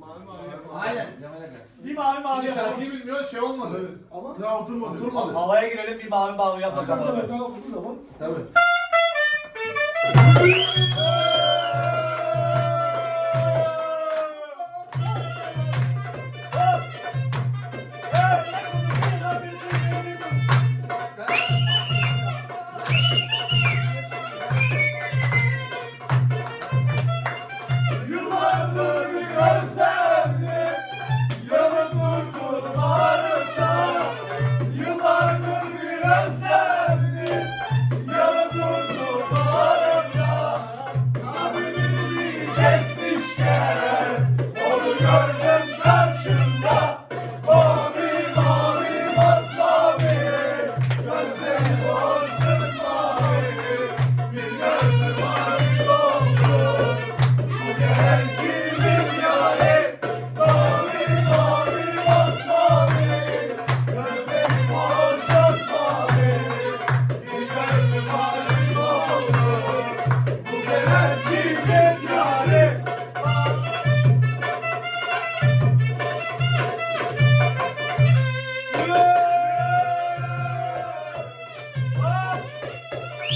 Mavi 0.00 0.24
mavi. 0.24 0.84
Aynen. 0.86 1.06
Bir 1.84 1.96
mavi 1.96 2.20
mavi 2.22 2.46
yapalım. 2.46 2.68
şarkıyı 2.68 2.92
bilmiyoruz 2.92 3.30
şey 3.30 3.40
olmadı. 3.40 3.90
Ama 4.12 4.40
Daha 4.40 4.60
oturmadı. 4.60 5.10
Havaya 5.34 5.68
girelim 5.68 5.98
bir 5.98 6.10
mavi 6.10 6.36
mavi 6.36 6.62
yap 6.62 6.76
bakalım. 6.76 7.28
Tabii. 8.18 8.34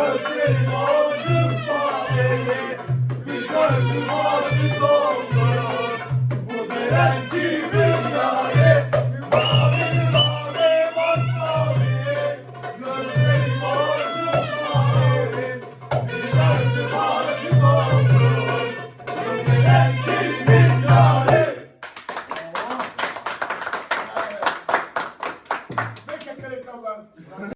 Gözlerim 0.00 0.70
acıkma 0.76 2.06
beni 2.16 2.76
Bir 3.26 3.48
gördüm 3.48 4.10
aşık 4.10 4.82
oldum. 4.82 6.00
Bu 6.46 6.74